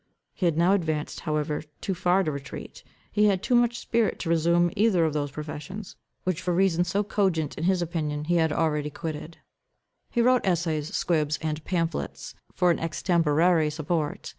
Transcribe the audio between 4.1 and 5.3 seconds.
to resume either of those